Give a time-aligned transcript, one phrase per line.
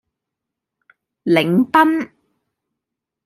[1.35, 2.09] 檸賓